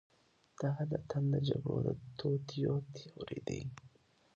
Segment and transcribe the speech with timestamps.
[0.59, 1.87] دا د نن د جګړو د
[2.19, 3.59] توطیو تیوري ده.